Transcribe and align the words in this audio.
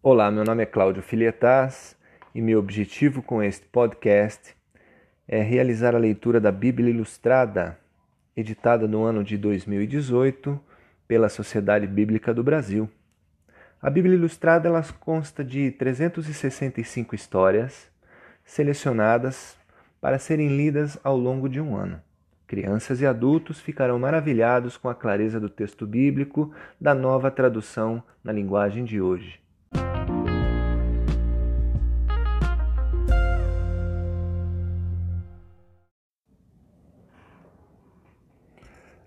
Olá, 0.00 0.30
meu 0.30 0.44
nome 0.44 0.62
é 0.62 0.66
Cláudio 0.66 1.02
Filietas 1.02 1.96
e 2.32 2.40
meu 2.40 2.60
objetivo 2.60 3.20
com 3.20 3.42
este 3.42 3.66
podcast 3.66 4.54
é 5.26 5.42
realizar 5.42 5.92
a 5.92 5.98
leitura 5.98 6.40
da 6.40 6.52
Bíblia 6.52 6.88
Ilustrada, 6.88 7.76
editada 8.36 8.86
no 8.86 9.02
ano 9.02 9.24
de 9.24 9.36
2018 9.36 10.58
pela 11.08 11.28
Sociedade 11.28 11.88
Bíblica 11.88 12.32
do 12.32 12.44
Brasil. 12.44 12.88
A 13.82 13.90
Bíblia 13.90 14.14
Ilustrada 14.14 14.68
ela 14.68 14.84
consta 15.00 15.42
de 15.42 15.72
365 15.72 17.16
histórias 17.16 17.90
selecionadas 18.44 19.56
para 20.00 20.20
serem 20.20 20.56
lidas 20.56 20.96
ao 21.02 21.16
longo 21.16 21.48
de 21.48 21.60
um 21.60 21.76
ano. 21.76 22.00
Crianças 22.46 23.00
e 23.00 23.06
adultos 23.06 23.58
ficarão 23.58 23.98
maravilhados 23.98 24.76
com 24.76 24.88
a 24.88 24.94
clareza 24.94 25.40
do 25.40 25.48
texto 25.48 25.84
bíblico 25.84 26.54
da 26.80 26.94
nova 26.94 27.32
tradução 27.32 28.00
na 28.22 28.30
linguagem 28.30 28.84
de 28.84 29.00
hoje. 29.00 29.47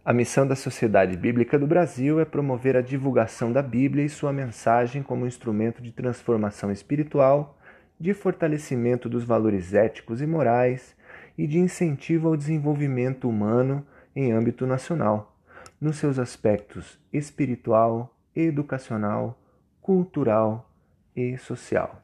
A 0.03 0.11
missão 0.13 0.47
da 0.47 0.55
Sociedade 0.55 1.15
Bíblica 1.15 1.59
do 1.59 1.67
Brasil 1.67 2.19
é 2.19 2.25
promover 2.25 2.75
a 2.75 2.81
divulgação 2.81 3.51
da 3.51 3.61
Bíblia 3.61 4.03
e 4.03 4.09
sua 4.09 4.33
mensagem 4.33 5.03
como 5.03 5.27
instrumento 5.27 5.79
de 5.79 5.91
transformação 5.91 6.71
espiritual, 6.71 7.55
de 7.99 8.11
fortalecimento 8.11 9.07
dos 9.07 9.23
valores 9.23 9.75
éticos 9.75 10.19
e 10.19 10.25
morais 10.25 10.95
e 11.37 11.45
de 11.45 11.59
incentivo 11.59 12.29
ao 12.29 12.35
desenvolvimento 12.35 13.29
humano 13.29 13.85
em 14.15 14.31
âmbito 14.31 14.65
nacional, 14.65 15.37
nos 15.79 15.97
seus 15.97 16.17
aspectos 16.17 16.99
espiritual, 17.13 18.17
educacional, 18.35 19.39
cultural 19.83 20.67
e 21.15 21.37
social. 21.37 22.01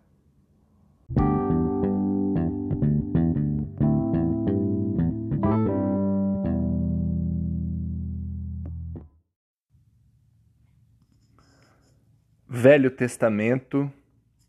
Velho 12.59 12.89
Testamento, 12.89 13.93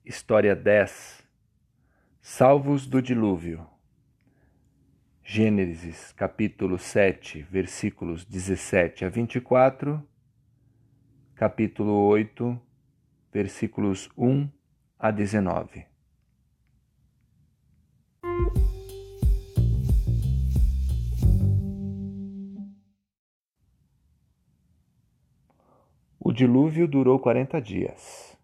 História 0.02 0.56
10 0.56 1.22
Salvos 2.22 2.86
do 2.86 3.02
Dilúvio. 3.02 3.66
Gênesis 5.22 6.10
capítulo 6.12 6.78
7, 6.78 7.42
versículos 7.50 8.24
17 8.24 9.04
a 9.04 9.10
24, 9.10 10.02
capítulo 11.34 11.92
8, 12.06 12.58
versículos 13.30 14.08
1 14.16 14.48
a 14.98 15.10
19. 15.10 15.84
O 26.28 26.32
dilúvio 26.34 26.86
durou 26.86 27.18
quarenta 27.18 27.58
dias. 27.58 28.36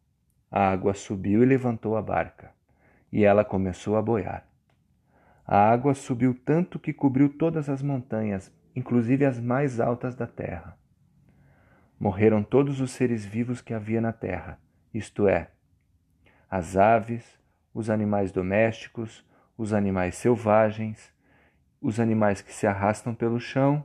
A 0.51 0.71
água 0.71 0.95
subiu 0.95 1.43
e 1.43 1.45
levantou 1.45 1.99
a 1.99 2.01
barca, 2.01 2.51
e 3.13 3.25
ela 3.25 3.45
começou 3.45 3.95
a 3.97 4.01
boiar. 4.01 4.49
A 5.47 5.69
água 5.69 5.93
subiu 5.93 6.33
tanto 6.47 6.79
que 6.79 6.95
cobriu 6.95 7.29
todas 7.29 7.69
as 7.69 7.83
montanhas, 7.83 8.51
inclusive 8.75 9.27
as 9.27 9.39
mais 9.39 9.81
altas 9.81 10.15
da 10.15 10.27
terra. 10.27 10.79
Morreram 12.01 12.43
todos 12.43 12.81
os 12.81 12.91
seres 12.91 13.23
vivos 13.23 13.61
que 13.61 13.75
havia 13.75 14.01
na 14.01 14.15
terra, 14.15 14.59
isto 14.95 15.29
é, 15.29 15.51
as 16.51 16.79
aves, 16.79 17.39
os 17.75 17.91
animais 17.91 18.33
domésticos, 18.33 19.23
os 19.59 19.75
animais 19.75 20.15
selvagens, 20.15 21.13
os 21.83 22.01
animais 22.01 22.41
que 22.41 22.51
se 22.51 22.67
arrastam 22.67 23.15
pelo 23.15 23.39
chão 23.39 23.85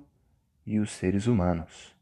e 0.65 0.79
os 0.79 0.89
seres 0.89 1.27
humanos. 1.27 1.98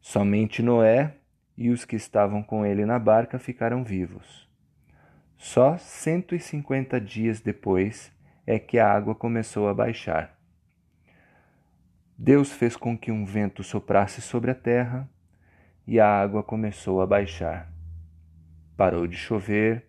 Somente 0.00 0.62
Noé 0.62 1.14
e 1.56 1.68
os 1.70 1.84
que 1.84 1.94
estavam 1.94 2.42
com 2.42 2.64
ele 2.64 2.86
na 2.86 2.98
barca 2.98 3.38
ficaram 3.38 3.84
vivos. 3.84 4.48
Só 5.36 5.76
150 5.76 7.00
dias 7.00 7.40
depois 7.40 8.10
é 8.46 8.58
que 8.58 8.78
a 8.78 8.90
água 8.90 9.14
começou 9.14 9.68
a 9.68 9.74
baixar. 9.74 10.38
Deus 12.16 12.50
fez 12.50 12.76
com 12.76 12.96
que 12.96 13.12
um 13.12 13.24
vento 13.24 13.62
soprasse 13.62 14.20
sobre 14.20 14.50
a 14.50 14.54
terra 14.54 15.08
e 15.86 16.00
a 16.00 16.06
água 16.06 16.42
começou 16.42 17.00
a 17.00 17.06
baixar. 17.06 17.72
Parou 18.76 19.06
de 19.06 19.16
chover 19.16 19.86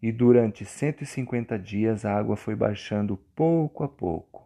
e 0.00 0.12
durante 0.12 0.64
150 0.64 1.58
dias 1.58 2.04
a 2.04 2.14
água 2.14 2.36
foi 2.36 2.54
baixando 2.54 3.16
pouco 3.34 3.82
a 3.82 3.88
pouco. 3.88 4.43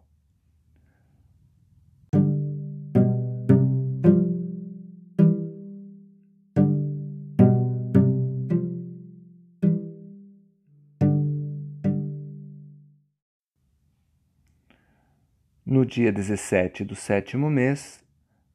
No 15.71 15.85
dia 15.85 16.11
17 16.11 16.83
do 16.83 16.95
sétimo 16.95 17.47
mês, 17.47 18.03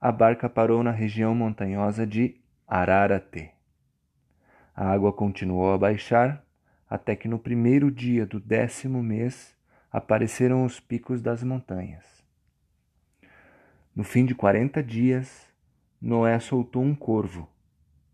a 0.00 0.10
barca 0.10 0.48
parou 0.48 0.82
na 0.82 0.90
região 0.90 1.32
montanhosa 1.32 2.04
de 2.04 2.34
Ararate. 2.66 3.52
A 4.74 4.90
água 4.90 5.12
continuou 5.12 5.72
a 5.72 5.78
baixar 5.78 6.44
até 6.90 7.14
que 7.14 7.28
no 7.28 7.38
primeiro 7.38 7.88
dia 7.88 8.26
do 8.26 8.40
décimo 8.40 9.00
mês 9.00 9.56
apareceram 9.92 10.64
os 10.64 10.80
picos 10.80 11.22
das 11.22 11.44
montanhas. 11.44 12.04
No 13.94 14.02
fim 14.02 14.24
de 14.26 14.34
quarenta 14.34 14.82
dias, 14.82 15.46
Noé 16.02 16.40
soltou 16.40 16.82
um 16.82 16.96
corvo, 16.96 17.48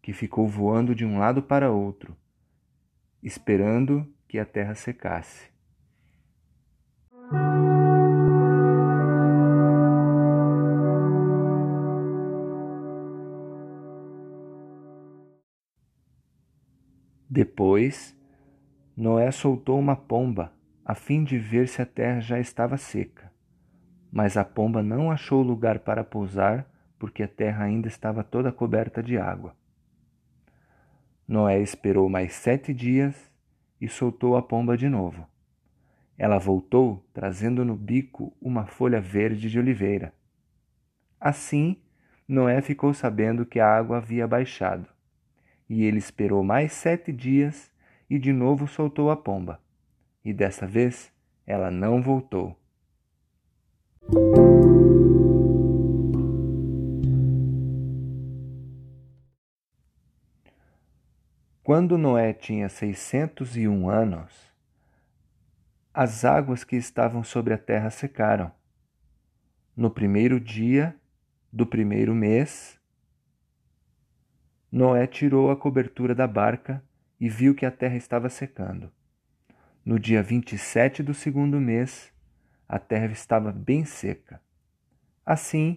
que 0.02 0.12
ficou 0.12 0.46
voando 0.46 0.94
de 0.94 1.06
um 1.06 1.18
lado 1.18 1.42
para 1.42 1.70
outro, 1.70 2.14
esperando 3.22 4.06
que 4.28 4.38
a 4.38 4.44
terra 4.44 4.74
secasse. 4.74 5.48
Depois, 17.32 18.18
Noé 18.96 19.30
soltou 19.30 19.78
uma 19.78 19.94
pomba, 19.94 20.52
a 20.84 20.96
fim 20.96 21.22
de 21.22 21.38
ver 21.38 21.68
se 21.68 21.80
a 21.80 21.86
terra 21.86 22.18
já 22.18 22.40
estava 22.40 22.76
seca. 22.76 23.30
Mas 24.10 24.36
a 24.36 24.44
pomba 24.44 24.82
não 24.82 25.12
achou 25.12 25.40
lugar 25.40 25.78
para 25.78 26.02
pousar, 26.02 26.68
porque 26.98 27.22
a 27.22 27.28
terra 27.28 27.62
ainda 27.62 27.86
estava 27.86 28.24
toda 28.24 28.50
coberta 28.50 29.00
de 29.00 29.16
água. 29.16 29.54
Noé 31.28 31.60
esperou 31.60 32.08
mais 32.08 32.32
sete 32.32 32.74
dias 32.74 33.30
e 33.80 33.86
soltou 33.86 34.36
a 34.36 34.42
pomba 34.42 34.76
de 34.76 34.88
novo. 34.88 35.24
Ela 36.18 36.36
voltou 36.36 37.08
trazendo 37.14 37.64
no 37.64 37.76
bico 37.76 38.36
uma 38.42 38.66
folha 38.66 39.00
verde 39.00 39.48
de 39.48 39.56
oliveira. 39.56 40.12
Assim, 41.20 41.80
Noé 42.26 42.60
ficou 42.60 42.92
sabendo 42.92 43.46
que 43.46 43.60
a 43.60 43.72
água 43.72 43.98
havia 43.98 44.26
baixado. 44.26 44.88
E 45.70 45.84
ele 45.84 45.98
esperou 45.98 46.42
mais 46.42 46.72
sete 46.72 47.12
dias 47.12 47.70
e 48.10 48.18
de 48.18 48.32
novo 48.32 48.66
soltou 48.66 49.08
a 49.08 49.16
pomba. 49.16 49.62
E 50.24 50.32
dessa 50.32 50.66
vez 50.66 51.12
ela 51.46 51.70
não 51.70 52.02
voltou. 52.02 52.58
Quando 61.62 61.96
Noé 61.96 62.32
tinha 62.32 62.68
seiscentos 62.68 63.56
e 63.56 63.68
um 63.68 63.88
anos, 63.88 64.52
as 65.94 66.24
águas 66.24 66.64
que 66.64 66.74
estavam 66.74 67.22
sobre 67.22 67.54
a 67.54 67.58
terra 67.58 67.90
secaram. 67.90 68.50
No 69.76 69.88
primeiro 69.88 70.40
dia 70.40 70.96
do 71.52 71.64
primeiro 71.64 72.12
mês, 72.12 72.79
Noé 74.72 75.04
tirou 75.06 75.50
a 75.50 75.56
cobertura 75.56 76.14
da 76.14 76.28
barca 76.28 76.80
e 77.18 77.28
viu 77.28 77.54
que 77.56 77.66
a 77.66 77.72
terra 77.72 77.96
estava 77.96 78.28
secando. 78.28 78.92
No 79.84 79.98
dia 79.98 80.22
27 80.22 81.02
do 81.02 81.12
segundo 81.12 81.60
mês, 81.60 82.12
a 82.68 82.78
terra 82.78 83.06
estava 83.06 83.50
bem 83.50 83.84
seca. 83.84 84.40
Assim, 85.26 85.76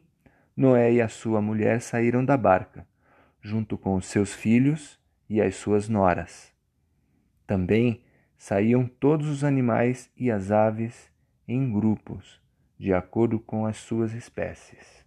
Noé 0.55 0.93
e 0.93 1.01
a 1.01 1.09
sua 1.09 1.41
mulher 1.41 1.81
saíram 1.81 2.23
da 2.23 2.37
barca, 2.37 2.87
junto 3.41 3.79
com 3.79 3.95
os 3.95 4.05
seus 4.05 4.31
filhos 4.31 4.99
e 5.27 5.41
as 5.41 5.55
suas 5.55 5.89
noras. 5.89 6.53
Também 7.47 8.03
saíam 8.37 8.85
todos 8.85 9.27
os 9.27 9.43
animais 9.43 10.11
e 10.15 10.29
as 10.29 10.51
aves 10.51 11.11
em 11.47 11.71
grupos, 11.71 12.39
de 12.77 12.93
acordo 12.93 13.39
com 13.39 13.65
as 13.65 13.77
suas 13.77 14.13
espécies. 14.13 15.02